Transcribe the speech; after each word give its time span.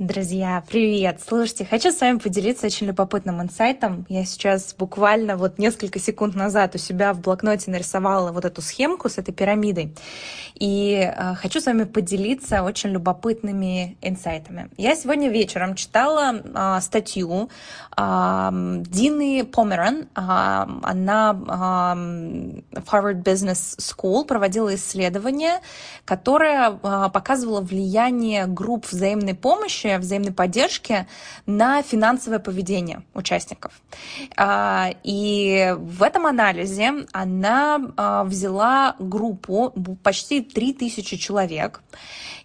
Друзья, 0.00 0.64
привет! 0.66 1.20
Слушайте, 1.22 1.66
хочу 1.66 1.92
с 1.92 2.00
вами 2.00 2.16
поделиться 2.16 2.64
очень 2.64 2.86
любопытным 2.86 3.42
инсайтом. 3.42 4.06
Я 4.08 4.24
сейчас 4.24 4.72
буквально 4.72 5.36
вот 5.36 5.58
несколько 5.58 5.98
секунд 5.98 6.34
назад 6.34 6.74
у 6.74 6.78
себя 6.78 7.12
в 7.12 7.20
блокноте 7.20 7.70
нарисовала 7.70 8.32
вот 8.32 8.46
эту 8.46 8.62
схемку 8.62 9.10
с 9.10 9.18
этой 9.18 9.34
пирамидой. 9.34 9.94
И 10.54 10.94
э, 10.94 11.34
хочу 11.34 11.60
с 11.60 11.66
вами 11.66 11.84
поделиться 11.84 12.62
очень 12.62 12.88
любопытными 12.88 13.98
инсайтами. 14.00 14.70
Я 14.78 14.96
сегодня 14.96 15.28
вечером 15.28 15.74
читала 15.74 16.32
э, 16.34 16.80
статью 16.80 17.50
э, 17.94 18.48
Дины 18.86 19.44
Померан. 19.44 20.08
Э, 20.16 20.64
она 20.82 21.36
э, 21.38 22.80
Harvard 22.90 23.22
Business 23.22 23.76
School 23.76 24.24
проводила 24.24 24.74
исследование, 24.74 25.60
которое 26.06 26.70
э, 26.70 27.10
показывало 27.12 27.60
влияние 27.60 28.46
групп 28.46 28.86
взаимной 28.90 29.34
помощи 29.34 29.89
помощи, 29.90 30.00
взаимной 30.00 30.32
поддержки 30.32 31.06
на 31.46 31.82
финансовое 31.82 32.38
поведение 32.38 33.02
участников. 33.14 33.72
А, 34.36 34.90
и 35.02 35.74
в 35.78 36.02
этом 36.02 36.26
анализе 36.26 37.06
она 37.12 37.80
а, 37.96 38.24
взяла 38.24 38.96
группу 38.98 39.72
почти 40.02 40.42
3000 40.42 41.16
человек, 41.16 41.82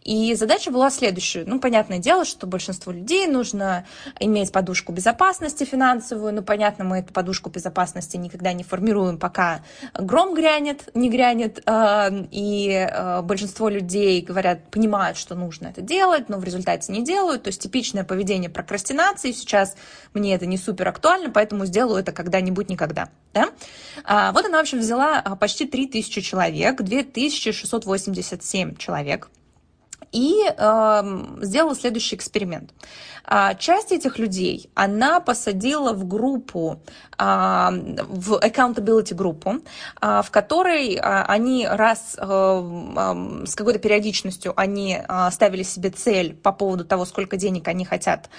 и 0.06 0.36
задача 0.36 0.72
была 0.72 0.90
следующая. 0.92 1.44
Ну, 1.46 1.60
понятное 1.60 2.00
дело, 2.00 2.26
что 2.26 2.46
большинству 2.46 2.94
людей 2.94 3.26
нужно 3.28 3.86
иметь 4.20 4.52
подушку 4.52 4.92
безопасности 4.92 5.64
финансовую. 5.64 6.34
Ну, 6.34 6.44
понятно, 6.44 6.84
мы 6.84 7.00
эту 7.00 7.12
подушку 7.12 7.50
безопасности 7.50 8.16
никогда 8.18 8.54
не 8.54 8.64
формируем, 8.64 9.18
пока 9.18 9.62
гром 9.94 10.36
грянет, 10.36 10.90
не 10.94 11.10
грянет. 11.10 11.62
А, 11.66 12.10
и 12.32 12.88
большинство 13.24 13.70
людей 13.70 14.22
говорят, 14.22 14.70
понимают, 14.70 15.18
что 15.18 15.36
нужно 15.36 15.68
это 15.68 15.82
делать, 15.82 16.30
но 16.30 16.38
в 16.38 16.44
результате 16.44 16.92
не 16.92 17.04
делают 17.04 17.44
то 17.46 17.50
есть 17.50 17.62
типичное 17.62 18.04
поведение 18.04 18.50
прокрастинации. 18.50 19.32
Сейчас 19.32 19.76
мне 20.14 20.34
это 20.34 20.46
не 20.46 20.58
супер 20.58 20.88
актуально, 20.88 21.30
поэтому 21.30 21.66
сделаю 21.66 22.00
это 22.00 22.12
когда-нибудь 22.12 22.70
никогда. 22.70 23.10
Да? 23.34 23.50
А, 24.04 24.32
вот 24.32 24.46
она, 24.46 24.58
в 24.58 24.62
общем, 24.62 24.80
взяла 24.80 25.20
а, 25.20 25.36
почти 25.36 25.66
3000 25.66 26.22
человек, 26.22 26.82
2687 26.82 28.78
человек, 28.78 29.30
и 30.16 30.46
э, 30.48 31.26
сделала 31.42 31.76
следующий 31.76 32.16
эксперимент. 32.16 32.72
А, 33.26 33.54
часть 33.56 33.92
этих 33.92 34.18
людей 34.20 34.70
она 34.76 35.20
посадила 35.20 35.94
в 35.94 36.08
группу, 36.08 36.82
а, 37.18 37.72
в 37.72 38.36
accountability 38.36 39.14
группу, 39.14 39.56
а, 40.00 40.22
в 40.22 40.32
которой 40.32 40.96
они 40.96 41.68
раз 41.68 42.16
э, 42.18 43.44
с 43.46 43.56
какой-то 43.56 43.80
периодичностью 43.80 44.54
они 44.56 45.02
ставили 45.32 45.64
себе 45.64 45.90
цель 45.90 46.34
по 46.36 46.52
поводу 46.52 46.86
того, 46.86 47.06
сколько 47.06 47.38
денег 47.38 47.68
они 47.68 47.86
хотят 47.86 48.30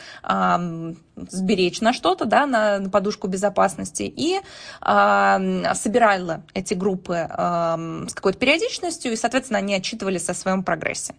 сберечь 1.17 1.81
на 1.81 1.93
что-то, 1.93 2.25
да, 2.25 2.47
на, 2.47 2.79
на 2.79 2.91
подушку 2.91 3.27
безопасности, 3.27 4.03
и 4.03 4.41
собирала 4.81 6.43
эти 6.55 6.75
группы 6.75 7.15
с 7.15 8.15
какой-то 8.15 8.39
периодичностью, 8.39 9.13
и, 9.13 9.17
соответственно, 9.17 9.59
они 9.59 9.75
отчитывались 9.75 10.29
о 10.29 10.35
своем 10.35 10.63
прогрессе. 10.63 11.15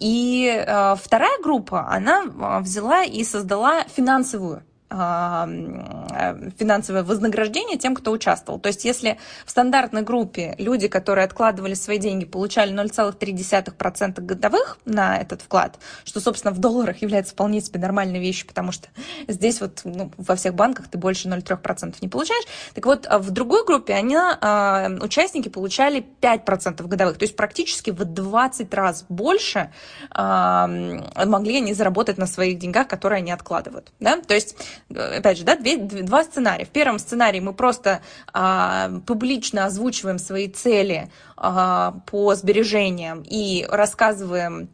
И 0.00 0.64
вторая 0.98 1.42
группа, 1.42 1.88
она 1.88 2.24
а, 2.40 2.60
взяла 2.60 3.04
и 3.04 3.24
создала 3.24 3.84
финансовую 3.84 4.62
финансовое 4.88 7.02
вознаграждение 7.02 7.76
тем, 7.76 7.96
кто 7.96 8.12
участвовал. 8.12 8.60
То 8.60 8.68
есть 8.68 8.84
если 8.84 9.18
в 9.44 9.50
стандартной 9.50 10.02
группе 10.02 10.54
люди, 10.58 10.86
которые 10.86 11.24
откладывали 11.24 11.74
свои 11.74 11.98
деньги, 11.98 12.24
получали 12.24 12.72
0,3% 12.72 14.20
годовых 14.20 14.78
на 14.84 15.18
этот 15.18 15.42
вклад, 15.42 15.80
что, 16.04 16.20
собственно, 16.20 16.54
в 16.54 16.58
долларах 16.58 17.02
является 17.02 17.32
вполне 17.32 17.60
себе 17.60 17.80
нормальной 17.80 18.20
вещью, 18.20 18.46
потому 18.46 18.70
что 18.70 18.88
здесь 19.26 19.60
вот 19.60 19.80
ну, 19.84 20.12
во 20.16 20.36
всех 20.36 20.54
банках 20.54 20.86
ты 20.88 20.98
больше 20.98 21.28
0,3% 21.28 21.96
не 22.00 22.08
получаешь. 22.08 22.44
Так 22.74 22.86
вот, 22.86 23.08
в 23.10 23.30
другой 23.30 23.64
группе 23.64 23.94
они, 23.94 24.16
а, 24.16 24.88
участники 25.00 25.48
получали 25.48 26.06
5% 26.20 26.86
годовых, 26.86 27.18
то 27.18 27.24
есть 27.24 27.34
практически 27.34 27.90
в 27.90 28.04
20 28.04 28.72
раз 28.72 29.04
больше 29.08 29.72
могли 30.14 31.58
они 31.58 31.74
заработать 31.74 32.18
на 32.18 32.26
своих 32.26 32.58
деньгах, 32.58 32.88
которые 32.88 33.18
они 33.18 33.32
откладывают. 33.32 33.92
Да? 34.00 34.20
То 34.20 34.34
есть 34.34 34.56
опять 34.90 35.38
же, 35.38 35.44
да, 35.44 35.56
две, 35.56 35.76
два 35.76 36.24
сценария. 36.24 36.64
В 36.64 36.70
первом 36.70 36.98
сценарии 36.98 37.40
мы 37.40 37.52
просто 37.52 38.00
а, 38.32 38.90
публично 39.06 39.66
озвучиваем 39.66 40.18
свои 40.18 40.48
цели 40.48 41.10
а, 41.36 41.94
по 42.06 42.34
сбережениям 42.34 43.22
и 43.22 43.66
рассказываем 43.68 44.68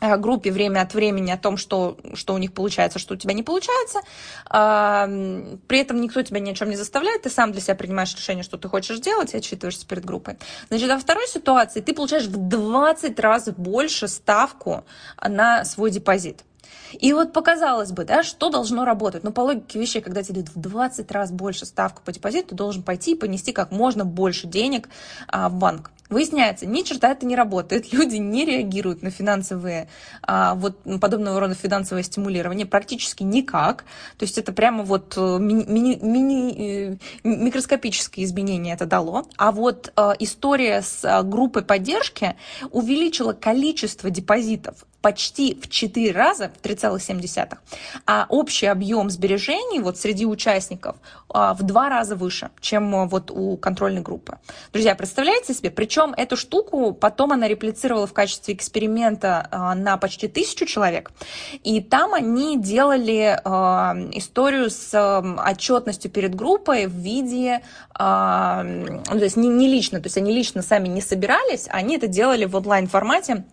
а, 0.00 0.16
группе 0.16 0.50
время 0.50 0.80
от 0.82 0.92
времени 0.92 1.30
о 1.30 1.38
том, 1.38 1.56
что, 1.56 1.96
что 2.14 2.34
у 2.34 2.38
них 2.38 2.52
получается, 2.52 2.98
что 2.98 3.14
у 3.14 3.16
тебя 3.16 3.32
не 3.32 3.42
получается. 3.42 4.00
А, 4.50 5.06
при 5.66 5.78
этом 5.78 6.00
никто 6.00 6.22
тебя 6.22 6.40
ни 6.40 6.50
о 6.50 6.54
чем 6.54 6.70
не 6.70 6.76
заставляет, 6.76 7.22
ты 7.22 7.30
сам 7.30 7.52
для 7.52 7.60
себя 7.60 7.74
принимаешь 7.74 8.14
решение, 8.14 8.44
что 8.44 8.58
ты 8.58 8.68
хочешь 8.68 8.98
делать, 8.98 9.34
и 9.34 9.38
отчитываешься 9.38 9.86
перед 9.86 10.04
группой. 10.04 10.36
Значит, 10.68 10.90
во 10.90 10.98
второй 10.98 11.26
ситуации 11.28 11.80
ты 11.80 11.94
получаешь 11.94 12.26
в 12.26 12.36
20 12.36 13.18
раз 13.20 13.48
больше 13.48 14.08
ставку 14.08 14.84
на 15.26 15.64
свой 15.64 15.90
депозит. 15.90 16.44
И 16.92 17.12
вот 17.12 17.32
показалось 17.32 17.92
бы, 17.92 18.04
да, 18.04 18.22
что 18.22 18.50
должно 18.50 18.84
работать? 18.84 19.24
Ну, 19.24 19.32
по 19.32 19.40
логике 19.40 19.78
вещей, 19.78 20.00
когда 20.00 20.22
тебе 20.22 20.42
дают 20.42 20.54
в 20.54 20.60
20 20.60 21.10
раз 21.10 21.30
больше 21.30 21.66
ставку 21.66 22.02
по 22.04 22.12
депозиту, 22.12 22.48
ты 22.50 22.54
должен 22.54 22.82
пойти 22.82 23.12
и 23.12 23.16
понести 23.16 23.52
как 23.52 23.70
можно 23.70 24.04
больше 24.04 24.46
денег 24.46 24.88
а, 25.28 25.48
в 25.48 25.54
банк. 25.54 25.90
Выясняется, 26.10 26.66
ни 26.66 26.82
черта 26.82 27.10
это 27.10 27.24
не 27.24 27.34
работает. 27.34 27.92
Люди 27.92 28.16
не 28.16 28.44
реагируют 28.44 29.02
на 29.02 29.10
финансовые, 29.10 29.88
а, 30.22 30.54
вот 30.54 30.78
подобного 31.00 31.40
рода 31.40 31.54
финансовое 31.54 32.02
стимулирование 32.02 32.66
практически 32.66 33.22
никак. 33.22 33.84
То 34.18 34.24
есть 34.24 34.38
это 34.38 34.52
прямо 34.52 34.84
вот 34.84 35.14
э, 35.16 35.38
мини, 35.40 35.64
мини, 35.66 35.98
мини, 36.02 36.90
э, 36.92 36.96
микроскопические 37.24 38.26
изменения 38.26 38.74
это 38.74 38.86
дало. 38.86 39.26
А 39.36 39.50
вот 39.50 39.92
а, 39.96 40.14
история 40.18 40.82
с 40.82 41.22
группой 41.24 41.64
поддержки 41.64 42.36
увеличила 42.70 43.32
количество 43.32 44.10
депозитов 44.10 44.84
почти 45.04 45.54
в 45.60 45.68
4 45.68 46.12
раза, 46.12 46.48
в 46.48 46.64
3,7, 46.64 47.58
а 48.06 48.24
общий 48.30 48.64
объем 48.64 49.10
сбережений 49.10 49.80
вот 49.80 49.98
среди 49.98 50.24
участников 50.24 50.96
а, 51.28 51.52
в 51.52 51.62
два 51.62 51.90
раза 51.90 52.16
выше, 52.16 52.48
чем 52.62 52.96
а, 52.96 53.04
вот 53.04 53.30
у 53.30 53.58
контрольной 53.58 54.00
группы. 54.00 54.38
Друзья, 54.72 54.94
представляете 54.94 55.52
себе? 55.52 55.70
Причем 55.70 56.14
эту 56.16 56.38
штуку 56.38 56.94
потом 56.94 57.32
она 57.32 57.48
реплицировала 57.48 58.06
в 58.06 58.14
качестве 58.14 58.54
эксперимента 58.54 59.46
а, 59.50 59.74
на 59.74 59.98
почти 59.98 60.26
тысячу 60.26 60.64
человек, 60.64 61.12
и 61.62 61.82
там 61.82 62.14
они 62.14 62.58
делали 62.58 63.38
историю 64.16 64.70
с 64.70 64.94
отчетностью 65.46 66.10
перед 66.10 66.34
группой 66.34 66.86
в 66.86 66.94
виде, 66.94 67.60
ну, 67.98 69.18
то 69.18 69.24
есть 69.24 69.36
не 69.36 69.68
лично, 69.68 70.00
то 70.00 70.06
есть 70.06 70.16
они 70.16 70.32
лично 70.32 70.62
сами 70.62 70.88
не 70.88 71.02
собирались, 71.02 71.66
они 71.68 71.96
это 71.96 72.06
делали 72.06 72.46
в 72.46 72.56
онлайн-формате, 72.56 73.44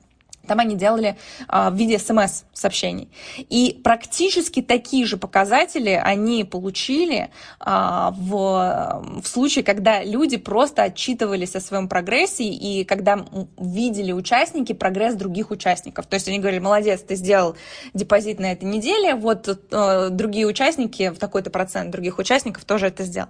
там 0.51 0.59
они 0.59 0.75
делали 0.75 1.15
а, 1.47 1.69
в 1.69 1.75
виде 1.75 1.97
смс-сообщений. 1.97 3.07
И 3.37 3.79
практически 3.85 4.61
такие 4.61 5.05
же 5.05 5.15
показатели 5.15 5.91
они 5.91 6.43
получили 6.43 7.29
а, 7.61 8.13
в, 8.17 9.21
в 9.23 9.25
случае, 9.25 9.63
когда 9.63 10.03
люди 10.03 10.35
просто 10.35 10.83
отчитывались 10.83 11.55
о 11.55 11.61
своем 11.61 11.87
прогрессе 11.87 12.43
и 12.43 12.83
когда 12.83 13.25
видели 13.57 14.11
участники 14.11 14.73
прогресс 14.73 15.15
других 15.15 15.51
участников. 15.51 16.05
То 16.07 16.15
есть 16.15 16.27
они 16.27 16.39
говорили, 16.39 16.59
молодец, 16.59 16.99
ты 16.99 17.15
сделал 17.15 17.55
депозит 17.93 18.41
на 18.41 18.51
этой 18.51 18.65
неделе, 18.65 19.15
вот 19.15 19.47
а, 19.71 20.09
другие 20.09 20.47
участники, 20.47 21.11
в 21.11 21.17
такой-то 21.17 21.49
процент 21.49 21.91
других 21.91 22.19
участников 22.19 22.65
тоже 22.65 22.87
это 22.87 23.05
сделал. 23.05 23.29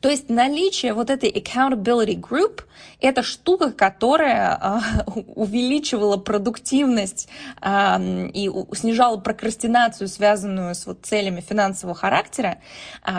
То 0.00 0.08
есть 0.08 0.30
наличие 0.30 0.94
вот 0.94 1.10
этой 1.10 1.30
accountability 1.30 2.18
group– 2.18 2.62
это 3.02 3.22
штука, 3.22 3.72
которая 3.72 4.56
а, 4.58 4.80
увеличивала 5.34 6.16
продуктивность 6.16 6.61
продуктивность 6.62 7.28
э, 7.60 8.28
и 8.32 8.50
снижала 8.74 9.16
прокрастинацию, 9.18 10.08
связанную 10.08 10.74
с 10.74 10.86
вот 10.86 10.98
целями 11.02 11.40
финансового 11.40 11.94
характера, 11.94 12.58
э, 13.06 13.10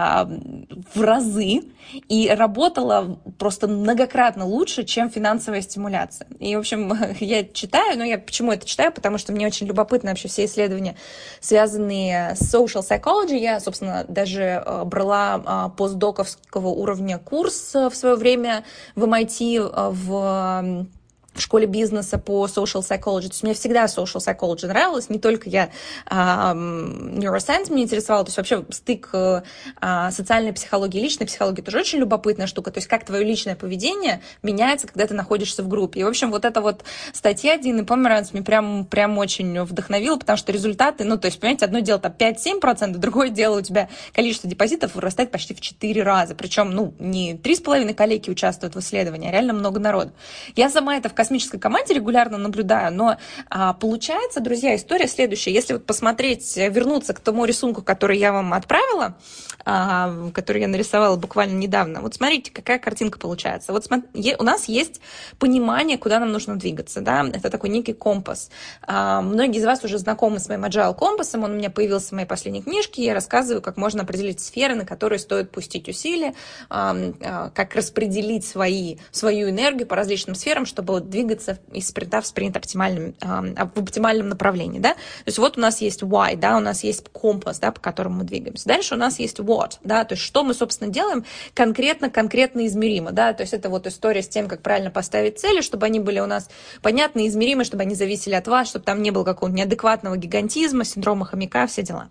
в 0.94 1.02
разы 1.02 1.62
и 2.08 2.30
работала 2.30 3.20
просто 3.38 3.68
многократно 3.68 4.46
лучше, 4.46 4.84
чем 4.84 5.10
финансовая 5.10 5.62
стимуляция. 5.62 6.28
И, 6.40 6.56
в 6.56 6.60
общем, 6.60 6.94
я 7.20 7.44
читаю, 7.44 7.98
но 7.98 8.04
я 8.04 8.18
почему 8.18 8.52
это 8.52 8.66
читаю? 8.66 8.92
Потому 8.92 9.18
что 9.18 9.34
мне 9.34 9.46
очень 9.46 9.68
любопытно 9.68 10.12
вообще 10.12 10.28
все 10.28 10.46
исследования, 10.46 10.96
связанные 11.40 12.36
с 12.36 12.54
social 12.54 12.82
psychology. 12.82 13.38
Я, 13.38 13.60
собственно, 13.60 14.06
даже 14.08 14.64
э, 14.66 14.84
брала 14.86 15.70
э, 15.74 15.78
постдоковского 15.78 16.70
уровня 16.70 17.18
курс 17.18 17.74
в 17.74 17.94
свое 17.94 18.16
время 18.16 18.64
в 18.96 19.04
MIT 19.04 19.92
в 19.94 20.88
в 21.34 21.42
школе 21.42 21.66
бизнеса 21.66 22.18
по 22.18 22.46
social 22.46 22.82
psychology. 22.82 23.24
То 23.24 23.34
есть 23.34 23.44
мне 23.44 23.54
всегда 23.54 23.86
social 23.86 24.18
psychology 24.18 24.68
нравилось, 24.68 25.10
не 25.10 25.20
только 25.20 25.50
я 25.50 25.70
а, 26.06 26.54
neuroscience 26.54 27.72
меня 27.72 27.84
интересовала, 27.84 28.26
то 28.26 28.30
есть 28.30 28.38
вообще 28.38 28.66
стык 28.70 29.10
а, 29.14 30.12
социальной 30.12 30.54
психологии 30.54 31.00
и 31.00 31.04
личной 31.04 31.28
психологии 31.28 31.62
тоже 31.62 31.80
очень 31.80 32.00
любопытная 32.00 32.48
штука, 32.48 32.72
то 32.72 32.78
есть 32.78 32.88
как 32.88 33.06
твое 33.06 33.24
личное 33.24 33.56
поведение 33.56 34.22
меняется, 34.42 34.88
когда 34.88 35.08
ты 35.08 35.14
находишься 35.14 35.64
в 35.64 35.68
группе. 35.68 36.02
И, 36.02 36.04
в 36.04 36.08
общем, 36.08 36.32
вот 36.32 36.46
эта 36.46 36.62
вот 36.62 36.84
статья 37.14 37.58
Дины 37.58 37.86
Померанц 37.86 38.34
мне 38.34 38.42
прям, 38.42 38.86
прям 38.86 39.18
очень 39.18 39.64
вдохновила, 39.64 40.18
потому 40.18 40.38
что 40.38 40.52
результаты, 40.52 41.04
ну, 41.04 41.18
то 41.18 41.28
есть, 41.28 41.40
понимаете, 41.40 41.66
одно 41.66 41.80
дело 41.80 42.00
там 42.00 42.14
5-7%, 42.18 42.98
другое 42.98 43.30
дело 43.30 43.60
у 43.60 43.62
тебя 43.62 43.90
количество 44.14 44.50
депозитов 44.50 44.96
вырастает 44.96 45.32
почти 45.32 45.54
в 45.54 45.62
4 45.62 46.04
раза. 46.04 46.36
Причем, 46.36 46.72
ну, 46.72 46.94
не 47.00 47.34
3,5 47.34 47.94
коллеги 47.94 48.30
участвуют 48.30 48.76
в 48.76 48.80
исследовании, 48.80 49.30
а 49.30 49.32
реально 49.32 49.54
много 49.54 49.80
народу. 49.80 50.12
Я 50.56 50.70
сама 50.70 50.96
это 50.98 51.10
в 51.10 51.14
космической 51.24 51.58
команде 51.58 51.94
регулярно 51.94 52.38
наблюдаю, 52.38 52.94
но 52.94 53.16
а, 53.50 53.72
получается, 53.72 54.42
друзья, 54.42 54.76
история 54.76 55.08
следующая. 55.08 55.54
Если 55.54 55.72
вот 55.72 55.86
посмотреть, 55.86 56.58
вернуться 56.58 57.14
к 57.14 57.22
тому 57.22 57.46
рисунку, 57.46 57.82
который 57.82 58.18
я 58.18 58.34
вам 58.34 58.54
отправила, 58.54 59.16
а, 59.64 60.30
который 60.34 60.62
я 60.62 60.68
нарисовала 60.68 61.16
буквально 61.16 61.58
недавно, 61.58 62.02
вот 62.02 62.16
смотрите, 62.16 62.52
какая 62.52 62.78
картинка 62.78 63.18
получается. 63.18 63.72
Вот 63.72 63.86
смотри, 63.86 64.36
у 64.38 64.44
нас 64.44 64.66
есть 64.66 65.00
понимание, 65.40 65.98
куда 65.98 66.20
нам 66.20 66.34
нужно 66.34 66.58
двигаться, 66.58 67.00
да, 67.00 67.26
это 67.26 67.50
такой 67.50 67.70
некий 67.70 67.94
компас. 67.94 68.50
А, 68.82 69.22
многие 69.22 69.60
из 69.60 69.66
вас 69.66 69.82
уже 69.86 70.00
знакомы 70.00 70.40
с 70.40 70.50
моим 70.50 70.66
agile 70.66 70.94
компасом, 70.94 71.46
он 71.46 71.52
у 71.52 71.56
меня 71.56 71.70
появился 71.70 72.10
в 72.10 72.12
моей 72.12 72.28
последней 72.28 72.62
книжке, 72.62 73.06
я 73.06 73.14
рассказываю, 73.14 73.62
как 73.62 73.78
можно 73.78 74.04
определить 74.04 74.42
сферы, 74.42 74.76
на 74.76 74.86
которые 74.86 75.20
стоит 75.20 75.52
пустить 75.52 75.88
усилия, 75.88 76.34
а, 76.70 76.94
а, 77.22 77.50
как 77.52 77.76
распределить 77.76 78.46
свои, 78.46 78.98
свою 79.12 79.50
энергию 79.50 79.88
по 79.88 79.96
различным 79.96 80.36
сферам, 80.36 80.66
чтобы 80.66 81.00
двигаться 81.14 81.60
из 81.72 81.88
спринта 81.88 82.22
в 82.22 82.28
спринт 82.28 82.58
оптимальным, 82.58 83.16
в 83.22 83.80
оптимальном 83.80 84.30
направлении, 84.30 84.80
да. 84.80 84.94
То 84.94 85.28
есть 85.28 85.38
вот 85.38 85.58
у 85.58 85.62
нас 85.62 85.80
есть 85.80 86.02
why, 86.02 86.36
да, 86.36 86.58
у 86.58 86.60
нас 86.60 86.84
есть 86.84 87.08
компас, 87.10 87.60
да, 87.60 87.72
по 87.72 87.80
которому 87.80 88.18
мы 88.18 88.24
двигаемся. 88.24 88.68
Дальше 88.68 88.96
у 88.96 88.98
нас 88.98 89.20
есть 89.20 89.40
what, 89.40 89.78
да, 89.84 90.04
то 90.04 90.14
есть 90.14 90.24
что 90.24 90.44
мы, 90.44 90.54
собственно, 90.54 90.92
делаем 90.92 91.24
конкретно, 91.54 92.10
конкретно 92.10 92.66
измеримо, 92.66 93.12
да, 93.12 93.34
то 93.34 93.42
есть 93.42 93.54
это 93.54 93.70
вот 93.70 93.88
история 93.88 94.24
с 94.24 94.28
тем, 94.28 94.48
как 94.48 94.62
правильно 94.62 94.92
поставить 94.92 95.40
цели, 95.40 95.62
чтобы 95.62 95.86
они 95.86 96.00
были 96.00 96.20
у 96.20 96.26
нас 96.26 96.50
понятны, 96.82 97.28
измеримы, 97.28 97.64
чтобы 97.64 97.84
они 97.84 97.96
зависели 97.96 98.34
от 98.34 98.48
вас, 98.48 98.68
чтобы 98.68 98.86
там 98.86 99.02
не 99.02 99.12
было 99.12 99.24
какого-то 99.24 99.56
неадекватного 99.56 100.18
гигантизма, 100.18 100.84
синдрома 100.84 101.26
хомяка, 101.26 101.68
все 101.68 101.84
дела. 101.84 102.10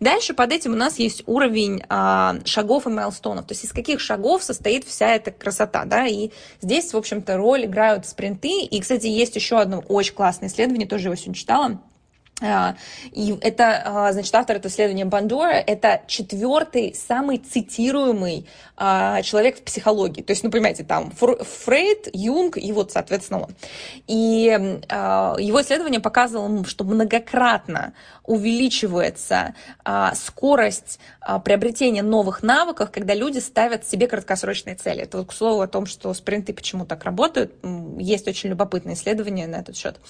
Дальше 0.00 0.32
под 0.32 0.52
этим 0.52 0.72
у 0.72 0.76
нас 0.76 0.98
есть 0.98 1.24
уровень 1.26 1.82
а, 1.88 2.36
шагов 2.44 2.86
и 2.86 2.90
майлстонов, 2.90 3.46
то 3.46 3.52
есть 3.52 3.64
из 3.64 3.72
каких 3.72 4.00
шагов 4.00 4.42
состоит 4.44 4.84
вся 4.84 5.08
эта 5.08 5.32
красота, 5.32 5.84
да, 5.84 6.06
и 6.06 6.30
здесь, 6.60 6.92
в 6.92 6.96
общем-то, 6.96 7.36
роль 7.36 7.64
играют 7.64 8.06
спринты, 8.44 8.64
и, 8.64 8.80
кстати, 8.80 9.06
есть 9.06 9.36
еще 9.36 9.58
одно 9.58 9.80
очень 9.88 10.14
классное 10.14 10.48
исследование, 10.48 10.86
тоже 10.86 11.08
его 11.08 11.14
сегодня 11.14 11.34
читала, 11.34 11.80
и 12.42 13.38
это, 13.42 13.82
а, 13.84 14.12
значит, 14.12 14.34
автор 14.34 14.56
этого 14.56 14.70
исследования 14.70 15.04
Бандора, 15.04 15.52
это 15.52 16.02
четвертый 16.08 16.92
самый 16.92 17.38
цитируемый 17.38 18.48
а, 18.76 19.22
человек 19.22 19.58
в 19.58 19.62
психологии. 19.62 20.20
То 20.20 20.32
есть, 20.32 20.42
ну, 20.42 20.50
понимаете, 20.50 20.82
там 20.82 21.12
Фрейд, 21.12 22.08
Юнг 22.12 22.56
и 22.58 22.72
вот, 22.72 22.90
соответственно, 22.90 23.42
он. 23.42 23.54
И 24.08 24.46
его 24.50 25.62
исследование 25.62 26.00
показывало, 26.00 26.64
что 26.64 26.82
многократно 26.84 27.94
увеличивается 28.24 29.54
скорость 30.14 30.98
приобретения 31.44 32.02
новых 32.02 32.42
навыков, 32.42 32.90
когда 32.92 33.14
люди 33.14 33.38
ставят 33.38 33.86
себе 33.86 34.08
краткосрочные 34.08 34.74
цели. 34.74 35.02
Это 35.02 35.18
вот 35.18 35.28
к 35.28 35.32
слову 35.32 35.60
о 35.60 35.68
том, 35.68 35.86
что 35.86 36.12
спринты 36.14 36.52
почему 36.52 36.84
так 36.84 37.04
работают. 37.04 37.54
Есть 37.98 38.26
очень 38.26 38.50
любопытное 38.50 38.94
исследование 38.94 39.46
на 39.46 39.56
этот 39.56 39.76
счет. 39.76 40.00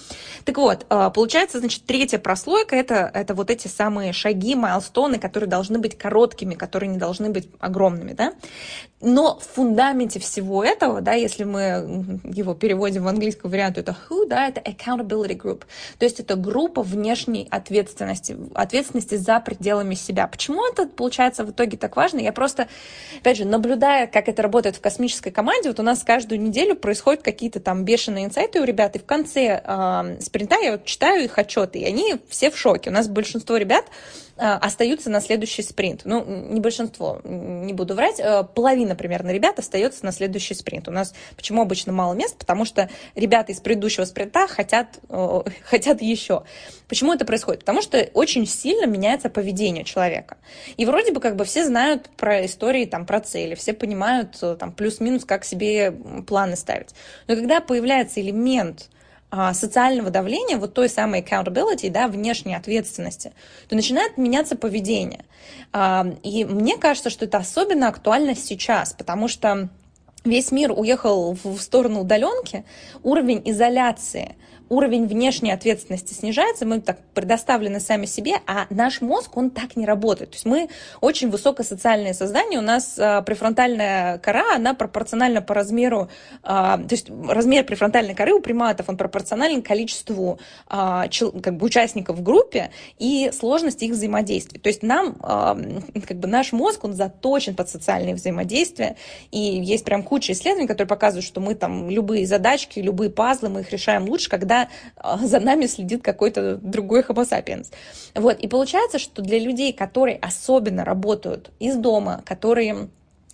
Так 0.43 0.57
вот, 0.57 0.87
получается, 0.87 1.59
значит, 1.59 1.85
третья 1.85 2.14
третья 2.15 2.19
прослойка 2.19 2.75
это, 2.75 3.11
это 3.13 3.33
вот 3.33 3.49
эти 3.49 3.67
самые 3.67 4.13
шаги, 4.13 4.55
майлстоны, 4.55 5.19
которые 5.19 5.49
должны 5.49 5.79
быть 5.79 5.97
короткими, 5.97 6.55
которые 6.55 6.89
не 6.89 6.97
должны 6.97 7.29
быть 7.29 7.49
огромными, 7.59 8.13
да. 8.13 8.33
Но 9.01 9.37
в 9.39 9.55
фундаменте 9.55 10.19
всего 10.19 10.63
этого, 10.63 11.01
да, 11.01 11.13
если 11.13 11.43
мы 11.43 12.19
его 12.23 12.53
переводим 12.53 13.03
в 13.03 13.07
английский 13.07 13.47
вариант, 13.47 13.77
это 13.77 13.95
who, 14.09 14.25
да, 14.27 14.47
это 14.47 14.61
accountability 14.61 15.37
group. 15.37 15.63
То 15.99 16.05
есть 16.05 16.19
это 16.19 16.35
группа 16.35 16.81
внешней 16.81 17.47
ответственности, 17.51 18.37
ответственности 18.55 19.15
за 19.15 19.39
пределами 19.41 19.95
себя. 19.95 20.27
Почему 20.27 20.65
это 20.65 20.87
получается 20.87 21.43
в 21.43 21.51
итоге 21.51 21.77
так 21.77 21.95
важно? 21.95 22.19
Я 22.19 22.31
просто, 22.31 22.67
опять 23.19 23.37
же, 23.37 23.45
наблюдая, 23.45 24.07
как 24.07 24.29
это 24.29 24.41
работает 24.41 24.77
в 24.77 24.81
космической 24.81 25.31
команде, 25.31 25.69
вот 25.69 25.79
у 25.79 25.83
нас 25.83 26.03
каждую 26.03 26.41
неделю 26.41 26.75
происходят 26.75 27.21
какие-то 27.21 27.59
там 27.59 27.83
бешеные 27.83 28.25
инсайты 28.25 28.61
у 28.61 28.63
ребят, 28.63 28.95
и 28.95 28.99
в 28.99 29.05
конце 29.05 29.61
э, 29.63 30.17
спринта 30.21 30.55
я 30.61 30.71
вот 30.73 30.85
читаю 30.85 31.25
их 31.25 31.37
отчеты, 31.37 31.79
и 31.79 31.85
они 31.85 32.04
все 32.29 32.51
в 32.51 32.57
шоке. 32.57 32.89
У 32.89 32.93
нас 32.93 33.07
большинство 33.07 33.57
ребят 33.57 33.85
а, 34.37 34.57
остаются 34.57 35.09
на 35.09 35.21
следующий 35.21 35.61
спринт. 35.61 36.01
Ну, 36.03 36.23
не 36.25 36.59
большинство, 36.59 37.21
не 37.23 37.71
буду 37.71 37.95
врать, 37.95 38.19
а, 38.19 38.43
половина 38.43 38.95
примерно 38.95 39.31
ребят 39.31 39.59
остается 39.59 40.03
на 40.03 40.11
следующий 40.11 40.53
спринт. 40.53 40.87
У 40.89 40.91
нас 40.91 41.13
почему 41.37 41.61
обычно 41.61 41.93
мало 41.93 42.13
мест? 42.13 42.37
Потому 42.37 42.65
что 42.65 42.89
ребята 43.15 43.53
из 43.53 43.61
предыдущего 43.61 44.03
спринта 44.03 44.47
хотят, 44.47 44.99
хотят 45.63 46.01
еще. 46.01 46.43
Почему 46.89 47.13
это 47.13 47.23
происходит? 47.23 47.61
Потому 47.61 47.81
что 47.81 48.09
очень 48.13 48.45
сильно 48.45 48.85
меняется 48.85 49.29
поведение 49.29 49.85
человека. 49.85 50.37
И 50.75 50.85
вроде 50.85 51.13
бы 51.13 51.21
как 51.21 51.37
бы 51.37 51.45
все 51.45 51.65
знают 51.65 52.09
про 52.17 52.45
истории, 52.45 52.85
там, 52.85 53.05
про 53.05 53.21
цели, 53.21 53.55
все 53.55 53.73
понимают 53.73 54.37
там 54.59 54.73
плюс-минус, 54.73 55.23
как 55.23 55.45
себе 55.45 55.93
планы 56.27 56.57
ставить. 56.57 56.89
Но 57.27 57.35
когда 57.35 57.61
появляется 57.61 58.19
элемент 58.19 58.89
социального 59.53 60.09
давления, 60.09 60.57
вот 60.57 60.73
той 60.73 60.89
самой 60.89 61.21
accountability, 61.21 61.89
да, 61.89 62.07
внешней 62.07 62.55
ответственности, 62.55 63.33
то 63.67 63.75
начинает 63.75 64.17
меняться 64.17 64.55
поведение. 64.55 65.25
А, 65.73 66.05
и 66.23 66.45
мне 66.45 66.77
кажется, 66.77 67.09
что 67.09 67.25
это 67.25 67.37
особенно 67.37 67.87
актуально 67.87 68.35
сейчас, 68.35 68.93
потому 68.93 69.27
что 69.27 69.69
весь 70.23 70.51
мир 70.51 70.71
уехал 70.71 71.37
в 71.43 71.59
сторону 71.59 72.01
удаленки, 72.01 72.65
уровень 73.03 73.41
изоляции– 73.45 74.35
уровень 74.69 75.07
внешней 75.07 75.51
ответственности 75.51 76.13
снижается, 76.13 76.65
мы 76.65 76.81
так 76.81 76.99
предоставлены 77.13 77.79
сами 77.79 78.05
себе, 78.05 78.35
а 78.47 78.65
наш 78.69 79.01
мозг, 79.01 79.37
он 79.37 79.49
так 79.49 79.75
не 79.75 79.85
работает. 79.85 80.31
То 80.31 80.35
есть 80.35 80.45
мы 80.45 80.69
очень 81.01 81.29
высокосоциальное 81.29 82.13
создание, 82.13 82.59
у 82.59 82.63
нас 82.63 82.97
а, 82.97 83.21
префронтальная 83.21 84.17
кора, 84.19 84.55
она 84.55 84.73
пропорциональна 84.73 85.41
по 85.41 85.53
размеру, 85.53 86.09
а, 86.43 86.77
то 86.77 86.91
есть 86.91 87.09
размер 87.27 87.63
префронтальной 87.65 88.15
коры 88.15 88.33
у 88.33 88.41
приматов, 88.41 88.89
он 88.89 88.97
пропорционален 88.97 89.61
количеству 89.61 90.39
а, 90.67 91.07
чел, 91.09 91.31
как 91.31 91.57
бы 91.57 91.65
участников 91.65 92.17
в 92.17 92.23
группе 92.23 92.71
и 92.97 93.31
сложности 93.33 93.85
их 93.85 93.91
взаимодействия. 93.91 94.59
То 94.59 94.69
есть 94.69 94.83
нам, 94.83 95.15
а, 95.21 95.57
как 96.07 96.17
бы 96.17 96.27
наш 96.27 96.53
мозг, 96.53 96.83
он 96.83 96.93
заточен 96.93 97.55
под 97.55 97.69
социальные 97.69 98.15
взаимодействия, 98.15 98.95
и 99.31 99.39
есть 99.39 99.85
прям 99.85 100.03
куча 100.03 100.33
исследований, 100.33 100.67
которые 100.67 100.87
показывают, 100.87 101.25
что 101.25 101.39
мы 101.39 101.55
там 101.55 101.89
любые 101.89 102.25
задачки, 102.25 102.79
любые 102.79 103.09
пазлы, 103.09 103.49
мы 103.49 103.61
их 103.61 103.71
решаем 103.71 104.07
лучше, 104.09 104.29
когда 104.29 104.54
когда 104.55 104.69
а, 104.95 105.17
за 105.17 105.39
нами 105.39 105.65
следит 105.65 106.03
какой-то 106.03 106.57
другой 106.57 107.01
Homo 107.01 107.27
sapiens. 107.27 107.67
Вот, 108.13 108.39
и 108.39 108.47
получается, 108.47 108.99
что 108.99 109.21
для 109.21 109.39
людей, 109.39 109.73
которые 109.73 110.17
особенно 110.17 110.85
работают 110.85 111.51
из 111.59 111.75
дома, 111.75 112.21
которые 112.25 112.89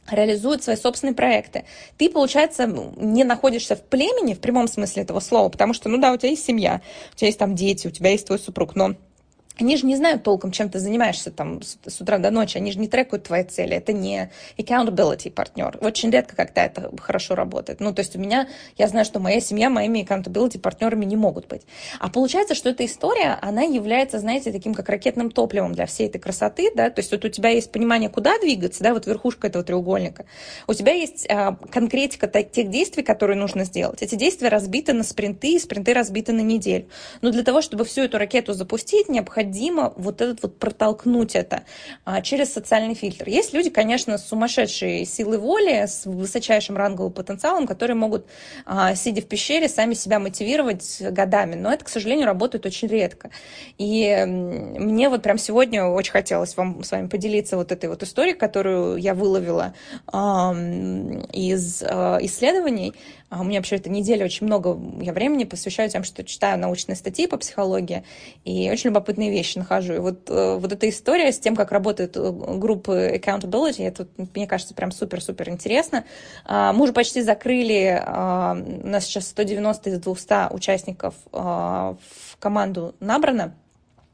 реализуют 0.09 0.63
свои 0.63 0.75
собственные 0.75 1.13
проекты. 1.13 1.65
Ты, 1.97 2.09
получается, 2.09 2.65
не 2.65 3.23
находишься 3.23 3.75
в 3.75 3.83
племени 3.83 4.33
в 4.33 4.39
прямом 4.39 4.67
смысле 4.67 5.03
этого 5.03 5.19
слова, 5.19 5.49
потому 5.49 5.73
что, 5.73 5.89
ну 5.89 5.97
да, 5.97 6.11
у 6.11 6.17
тебя 6.17 6.29
есть 6.29 6.43
семья, 6.43 6.81
у 7.13 7.15
тебя 7.15 7.27
есть 7.27 7.39
там 7.39 7.55
дети, 7.55 7.87
у 7.87 7.91
тебя 7.91 8.09
есть 8.09 8.25
твой 8.25 8.39
супруг, 8.39 8.75
но 8.75 8.95
они 9.59 9.77
же 9.77 9.85
не 9.85 9.95
знают 9.95 10.23
толком, 10.23 10.51
чем 10.51 10.69
ты 10.69 10.79
занимаешься 10.79 11.31
там 11.31 11.61
с, 11.61 12.01
утра 12.01 12.17
до 12.17 12.31
ночи, 12.31 12.57
они 12.57 12.71
же 12.71 12.79
не 12.79 12.87
трекают 12.87 13.25
твои 13.25 13.43
цели, 13.43 13.75
это 13.75 13.93
не 13.93 14.31
accountability 14.57 15.29
партнер. 15.29 15.77
Очень 15.81 16.09
редко 16.09 16.35
когда 16.35 16.65
это 16.65 16.91
хорошо 16.99 17.35
работает. 17.35 17.79
Ну, 17.79 17.93
то 17.93 17.99
есть 18.01 18.15
у 18.15 18.19
меня, 18.19 18.47
я 18.77 18.87
знаю, 18.87 19.05
что 19.05 19.19
моя 19.19 19.39
семья 19.39 19.69
моими 19.69 20.03
accountability 20.03 20.59
партнерами 20.59 21.05
не 21.05 21.15
могут 21.15 21.47
быть. 21.47 21.63
А 21.99 22.09
получается, 22.09 22.55
что 22.55 22.69
эта 22.69 22.85
история, 22.85 23.37
она 23.41 23.61
является, 23.61 24.19
знаете, 24.19 24.51
таким 24.51 24.73
как 24.73 24.89
ракетным 24.89 25.29
топливом 25.29 25.73
для 25.73 25.85
всей 25.85 26.07
этой 26.07 26.19
красоты, 26.19 26.71
да, 26.75 26.89
то 26.89 26.99
есть 26.99 27.11
вот 27.11 27.23
у 27.25 27.29
тебя 27.29 27.49
есть 27.49 27.71
понимание, 27.71 28.09
куда 28.09 28.39
двигаться, 28.39 28.83
да, 28.83 28.93
вот 28.93 29.05
верхушка 29.05 29.47
этого 29.47 29.63
треугольника, 29.63 30.25
у 30.67 30.73
тебя 30.73 30.93
есть 30.93 31.27
а, 31.29 31.55
конкретика 31.71 32.27
тех 32.27 32.69
действий, 32.69 33.03
которые 33.03 33.37
нужно 33.37 33.65
сделать. 33.65 34.01
Эти 34.01 34.15
действия 34.15 34.49
разбиты 34.49 34.93
на 34.93 35.03
спринты, 35.03 35.53
и 35.55 35.59
спринты 35.59 35.93
разбиты 35.93 36.31
на 36.31 36.41
неделю. 36.41 36.87
Но 37.21 37.31
для 37.31 37.43
того, 37.43 37.61
чтобы 37.61 37.85
всю 37.85 38.01
эту 38.01 38.17
ракету 38.17 38.53
запустить, 38.53 39.09
необходимо 39.09 39.40
необходимо 39.41 39.93
вот 39.95 40.21
этот 40.21 40.41
вот 40.43 40.59
протолкнуть 40.59 41.35
это 41.35 41.63
а, 42.05 42.21
через 42.21 42.53
социальный 42.53 42.93
фильтр. 42.93 43.27
Есть 43.27 43.53
люди, 43.53 43.69
конечно, 43.69 44.17
с 44.17 44.27
сумасшедшей 44.27 45.05
силой 45.05 45.37
воли, 45.37 45.85
с 45.85 46.05
высочайшим 46.05 46.77
ранговым 46.77 47.11
потенциалом, 47.11 47.67
которые 47.67 47.95
могут, 47.95 48.25
а, 48.65 48.95
сидя 48.95 49.21
в 49.21 49.25
пещере, 49.25 49.67
сами 49.67 49.93
себя 49.93 50.19
мотивировать 50.19 51.01
годами, 51.01 51.55
но 51.55 51.73
это, 51.73 51.85
к 51.85 51.89
сожалению, 51.89 52.25
работает 52.25 52.65
очень 52.65 52.87
редко. 52.87 53.29
И 53.77 54.23
мне 54.25 55.09
вот 55.09 55.23
прям 55.23 55.37
сегодня 55.37 55.85
очень 55.85 56.11
хотелось 56.11 56.55
вам 56.57 56.83
с 56.83 56.91
вами 56.91 57.07
поделиться 57.07 57.57
вот 57.57 57.71
этой 57.71 57.89
вот 57.89 58.03
историей, 58.03 58.35
которую 58.35 58.97
я 58.97 59.13
выловила 59.13 59.73
а, 60.07 60.53
из 61.33 61.81
исследований, 61.81 62.93
у 63.33 63.45
меня 63.45 63.59
вообще 63.59 63.77
эта 63.77 63.89
неделя 63.89 64.25
очень 64.25 64.45
много 64.45 64.77
я 65.01 65.13
времени 65.13 65.45
посвящаю 65.45 65.89
тем, 65.89 66.03
что 66.03 66.23
читаю 66.25 66.59
научные 66.59 66.97
статьи 66.97 67.27
по 67.27 67.37
психологии 67.37 68.03
и 68.43 68.69
очень 68.69 68.89
любопытные 68.89 69.30
вещи 69.31 69.57
нахожу. 69.57 69.93
И 69.93 69.99
вот, 69.99 70.29
э, 70.29 70.57
вот 70.57 70.71
эта 70.71 70.89
история 70.89 71.31
с 71.31 71.39
тем, 71.39 71.55
как 71.55 71.71
работают 71.71 72.15
э, 72.17 72.31
группы 72.31 73.13
accountability, 73.15 73.85
это, 73.85 74.07
мне 74.35 74.47
кажется, 74.47 74.73
прям 74.73 74.91
супер-супер 74.91 75.49
интересно. 75.49 76.05
А, 76.45 76.73
мы 76.73 76.83
уже 76.83 76.93
почти 76.93 77.21
закрыли, 77.21 78.01
а, 78.05 78.55
у 78.55 78.87
нас 78.87 79.05
сейчас 79.05 79.27
190 79.27 79.89
из 79.89 79.99
200 79.99 80.53
участников 80.53 81.15
в 81.31 81.97
команду 82.39 82.95
набрано. 82.99 83.53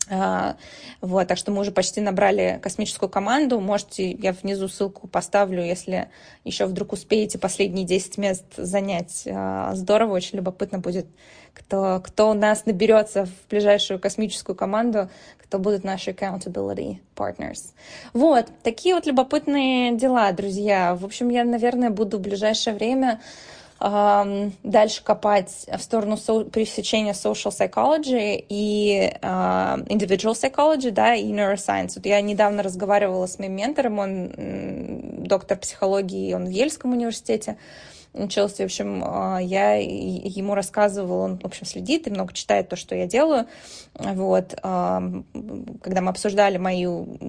А, 0.09 0.55
вот, 1.01 1.27
так 1.27 1.37
что 1.37 1.51
мы 1.51 1.61
уже 1.61 1.71
почти 1.71 2.01
набрали 2.01 2.59
космическую 2.61 3.09
команду. 3.09 3.59
Можете, 3.59 4.11
я 4.11 4.31
внизу 4.31 4.67
ссылку 4.67 5.07
поставлю, 5.07 5.63
если 5.63 6.09
еще 6.43 6.65
вдруг 6.65 6.93
успеете 6.93 7.37
последние 7.37 7.85
10 7.85 8.17
мест 8.17 8.45
занять. 8.55 9.23
А, 9.27 9.73
здорово, 9.75 10.13
очень 10.13 10.37
любопытно 10.37 10.79
будет, 10.79 11.07
кто, 11.53 12.01
кто 12.03 12.29
у 12.29 12.33
нас 12.33 12.65
наберется 12.65 13.25
в 13.25 13.49
ближайшую 13.49 13.99
космическую 13.99 14.55
команду, 14.55 15.09
кто 15.37 15.59
будут 15.59 15.83
наши 15.83 16.11
accountability 16.11 16.99
partners. 17.15 17.73
Вот, 18.13 18.47
такие 18.63 18.95
вот 18.95 19.05
любопытные 19.05 19.95
дела, 19.95 20.31
друзья. 20.31 20.95
В 20.95 21.05
общем, 21.05 21.29
я, 21.29 21.43
наверное, 21.43 21.89
буду 21.89 22.17
в 22.17 22.21
ближайшее 22.21 22.75
время 22.75 23.19
дальше 23.79 25.03
копать 25.03 25.65
в 25.67 25.81
сторону 25.81 26.17
со- 26.17 26.45
пересечения 26.45 27.13
social 27.13 27.51
psychology 27.51 28.43
и 28.49 29.13
uh, 29.21 29.85
individual 29.87 30.33
psychology, 30.33 30.91
да, 30.91 31.13
и 31.13 31.31
neuroscience. 31.31 31.93
Вот 31.95 32.05
я 32.05 32.19
недавно 32.21 32.63
разговаривала 32.63 33.27
с 33.27 33.37
моим 33.39 33.55
ментором, 33.55 33.99
он 33.99 34.31
доктор 35.27 35.57
психологии, 35.57 36.33
он 36.33 36.45
в 36.45 36.49
Ельском 36.49 36.93
университете, 36.93 37.57
учился. 38.23 38.63
В 38.63 38.65
общем, 38.65 39.03
а, 39.05 39.39
я 39.39 39.75
ему 39.75 40.55
рассказывала, 40.55 41.23
он, 41.23 41.39
в 41.39 41.45
общем, 41.45 41.65
следит 41.65 42.07
и 42.07 42.11
много 42.11 42.33
читает 42.33 42.69
то, 42.69 42.75
что 42.75 42.95
я 42.95 43.07
делаю. 43.07 43.47
Вот. 43.93 44.55
А, 44.63 45.01
когда 45.81 46.01
мы 46.01 46.09
обсуждали 46.09 46.57
мою, 46.57 47.19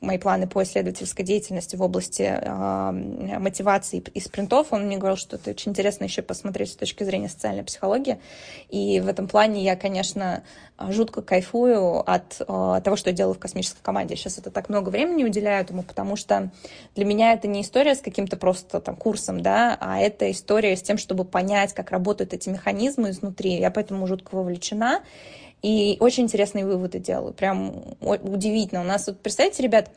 мои 0.00 0.18
планы 0.18 0.46
по 0.46 0.62
исследовательской 0.62 1.24
деятельности 1.24 1.76
в 1.76 1.82
области 1.82 2.22
а, 2.42 2.92
мотивации 2.92 3.98
и 3.98 4.20
спринтов, 4.20 4.72
он 4.72 4.86
мне 4.86 4.96
говорил, 4.96 5.16
что 5.16 5.36
это 5.36 5.50
очень 5.50 5.72
интересно 5.72 6.04
еще 6.04 6.22
посмотреть 6.22 6.70
с 6.70 6.76
точки 6.76 7.04
зрения 7.04 7.28
социальной 7.28 7.64
психологии. 7.64 8.18
И 8.68 9.00
в 9.00 9.08
этом 9.08 9.28
плане 9.28 9.62
я, 9.62 9.76
конечно, 9.76 10.42
жутко 10.78 11.22
кайфую 11.22 12.08
от 12.08 12.38
того, 12.38 12.96
что 12.96 13.10
я 13.10 13.16
делаю 13.16 13.34
в 13.34 13.38
космической 13.38 13.82
команде. 13.82 14.16
Сейчас 14.16 14.38
это 14.38 14.50
так 14.50 14.68
много 14.68 14.90
времени 14.90 15.24
уделяю 15.24 15.62
этому, 15.62 15.82
потому 15.82 16.16
что 16.16 16.50
для 16.94 17.04
меня 17.04 17.32
это 17.32 17.48
не 17.48 17.62
история 17.62 17.94
с 17.94 18.00
каким-то 18.00 18.36
просто 18.36 18.80
там 18.80 18.96
курсом, 18.96 19.40
да, 19.40 19.76
а 19.80 19.98
это 19.98 20.25
эта 20.26 20.30
история 20.30 20.76
с 20.76 20.82
тем, 20.82 20.98
чтобы 20.98 21.24
понять, 21.24 21.72
как 21.72 21.90
работают 21.90 22.34
эти 22.34 22.48
механизмы 22.48 23.10
изнутри. 23.10 23.58
Я 23.58 23.70
поэтому 23.70 24.06
жутко 24.06 24.34
вовлечена. 24.34 25.02
И 25.62 25.96
очень 26.00 26.24
интересные 26.24 26.66
выводы 26.66 26.98
делаю. 26.98 27.32
Прям 27.32 27.96
удивительно. 28.00 28.82
У 28.82 28.84
нас, 28.84 29.06
вот, 29.06 29.20
представьте, 29.20 29.62
ребят, 29.62 29.90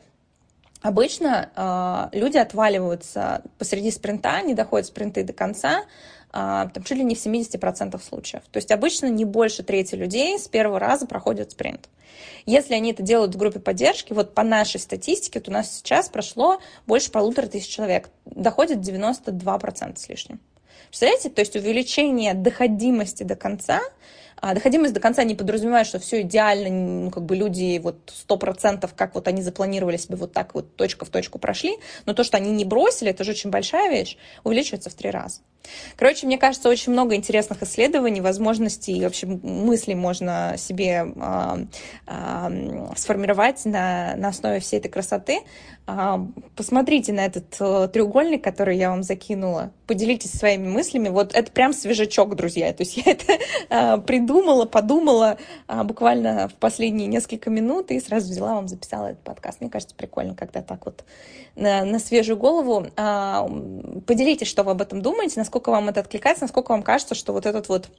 обычно 0.80 2.10
э, 2.12 2.18
люди 2.18 2.38
отваливаются 2.38 3.42
посреди 3.58 3.90
спринта, 3.90 4.40
не 4.42 4.54
доходят 4.54 4.86
спринты 4.86 5.22
до 5.22 5.32
конца, 5.32 5.84
там 6.32 6.84
чуть 6.84 6.98
ли 6.98 7.04
не 7.04 7.14
в 7.14 7.18
70% 7.18 8.00
случаев. 8.02 8.42
То 8.50 8.58
есть 8.58 8.70
обычно 8.70 9.06
не 9.06 9.24
больше 9.24 9.62
трети 9.62 9.94
людей 9.94 10.38
с 10.38 10.48
первого 10.48 10.78
раза 10.78 11.06
проходят 11.06 11.52
спринт. 11.52 11.88
Если 12.46 12.74
они 12.74 12.92
это 12.92 13.02
делают 13.02 13.34
в 13.34 13.38
группе 13.38 13.60
поддержки, 13.60 14.12
вот 14.12 14.34
по 14.34 14.42
нашей 14.42 14.80
статистике, 14.80 15.40
то 15.40 15.50
у 15.50 15.54
нас 15.54 15.78
сейчас 15.78 16.08
прошло 16.08 16.60
больше 16.86 17.10
полутора 17.10 17.46
тысяч 17.46 17.68
человек, 17.68 18.10
доходит 18.24 18.78
92% 18.78 19.96
с 19.96 20.08
лишним. 20.08 20.40
Представляете, 20.88 21.30
то 21.30 21.40
есть 21.40 21.54
увеличение 21.54 22.34
доходимости 22.34 23.22
до 23.22 23.36
конца 23.36 23.80
а 24.40 24.54
доходимость 24.54 24.94
до 24.94 25.00
конца 25.00 25.22
не 25.22 25.34
подразумевает, 25.34 25.86
что 25.86 25.98
все 25.98 26.22
идеально, 26.22 26.70
ну, 27.04 27.10
как 27.10 27.24
бы 27.24 27.36
люди 27.36 27.78
вот 27.78 28.10
сто 28.14 28.38
процентов, 28.38 28.94
как 28.94 29.14
вот 29.14 29.28
они 29.28 29.42
запланировали 29.42 29.98
себе 29.98 30.16
вот 30.16 30.32
так 30.32 30.54
вот 30.54 30.76
точка 30.76 31.04
в 31.04 31.10
точку 31.10 31.38
прошли, 31.38 31.76
но 32.06 32.14
то, 32.14 32.24
что 32.24 32.38
они 32.38 32.50
не 32.50 32.64
бросили, 32.64 33.10
это 33.10 33.22
же 33.22 33.32
очень 33.32 33.50
большая 33.50 33.90
вещь, 33.90 34.16
увеличивается 34.42 34.88
в 34.88 34.94
три 34.94 35.10
раза. 35.10 35.40
Короче, 35.96 36.26
мне 36.26 36.38
кажется, 36.38 36.68
очень 36.68 36.92
много 36.92 37.14
интересных 37.14 37.62
исследований, 37.62 38.20
возможностей 38.20 38.96
и 38.96 39.04
вообще 39.04 39.26
мыслей 39.26 39.94
можно 39.94 40.54
себе 40.56 41.12
э, 41.14 41.66
э, 42.06 42.94
сформировать 42.96 43.64
на, 43.64 44.14
на 44.16 44.28
основе 44.28 44.60
всей 44.60 44.78
этой 44.78 44.88
красоты. 44.88 45.40
Э, 45.86 46.18
посмотрите 46.56 47.12
на 47.12 47.26
этот 47.26 47.56
э, 47.60 47.88
треугольник, 47.92 48.42
который 48.42 48.76
я 48.76 48.90
вам 48.90 49.02
закинула, 49.02 49.72
поделитесь 49.86 50.32
своими 50.32 50.68
мыслями. 50.68 51.08
Вот 51.08 51.34
это 51.34 51.52
прям 51.52 51.72
свежачок, 51.72 52.34
друзья. 52.36 52.72
То 52.72 52.82
есть 52.82 52.96
я 53.04 53.12
это 53.12 53.38
э, 53.68 53.98
придумала, 53.98 54.64
подумала 54.64 55.38
э, 55.68 55.82
буквально 55.82 56.48
в 56.48 56.54
последние 56.54 57.06
несколько 57.06 57.50
минут 57.50 57.90
и 57.90 58.00
сразу 58.00 58.30
взяла 58.30 58.54
вам, 58.54 58.68
записала 58.68 59.08
этот 59.08 59.22
подкаст. 59.24 59.60
Мне 59.60 59.70
кажется, 59.70 59.94
прикольно, 59.94 60.34
когда 60.34 60.62
так 60.62 60.84
вот 60.86 61.04
на, 61.56 61.84
на 61.84 61.98
свежую 61.98 62.36
голову. 62.36 62.86
Э, 62.96 63.46
поделитесь, 64.06 64.48
что 64.48 64.62
вы 64.62 64.72
об 64.72 64.82
этом 64.82 65.02
думаете, 65.02 65.40
насколько 65.50 65.72
вам 65.72 65.88
это 65.88 65.98
откликается, 65.98 66.44
насколько 66.44 66.70
вам 66.70 66.84
кажется, 66.84 67.16
что 67.16 67.32
вот 67.32 67.44
этот 67.44 67.68
вот 67.68 67.90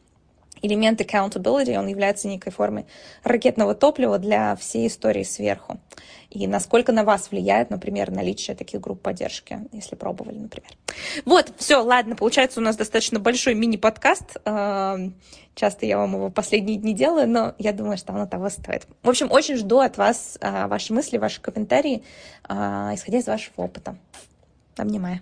элемент 0.62 1.02
accountability, 1.02 1.78
он 1.78 1.88
является 1.88 2.30
некой 2.30 2.54
формой 2.54 2.86
ракетного 3.24 3.76
топлива 3.76 4.20
для 4.20 4.56
всей 4.56 4.88
истории 4.88 5.24
сверху. 5.24 5.78
И 6.30 6.48
насколько 6.48 6.94
на 6.94 7.04
вас 7.04 7.30
влияет, 7.30 7.70
например, 7.70 8.10
наличие 8.10 8.56
таких 8.56 8.80
групп 8.80 9.02
поддержки, 9.02 9.60
если 9.74 9.96
пробовали, 9.98 10.38
например. 10.38 10.72
Вот, 11.26 11.52
все, 11.58 11.84
ладно, 11.84 12.16
получается 12.16 12.62
у 12.62 12.64
нас 12.64 12.78
достаточно 12.78 13.20
большой 13.20 13.54
мини-подкаст. 13.54 14.38
Эм, 14.46 15.14
часто 15.54 15.86
я 15.86 15.98
вам 15.98 16.14
его 16.14 16.30
последние 16.30 16.78
дни 16.78 16.94
делаю, 16.94 17.28
но 17.28 17.54
я 17.58 17.74
думаю, 17.74 17.98
что 17.98 18.14
оно 18.14 18.28
того 18.28 18.50
стоит. 18.50 18.88
В 19.04 19.10
общем, 19.10 19.30
очень 19.30 19.58
жду 19.58 19.80
от 19.80 19.98
вас 19.98 20.38
э, 20.40 20.68
ваши 20.68 20.94
мысли, 20.94 21.18
ваши 21.18 21.42
комментарии, 21.42 22.02
э, 22.48 22.54
исходя 22.94 23.18
из 23.18 23.28
вашего 23.28 23.64
опыта. 23.64 23.98
Обнимаю. 24.78 25.20